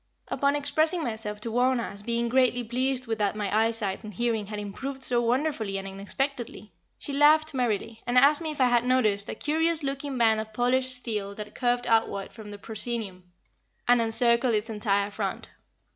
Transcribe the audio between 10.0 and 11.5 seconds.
band of polished steel